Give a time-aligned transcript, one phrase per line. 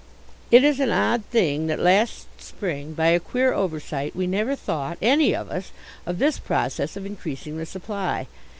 [0.49, 4.97] It is an odd thing that last spring, by a queer oversight, we never thought,
[4.99, 5.71] any of us,
[6.07, 8.25] of this process of increasing the supply.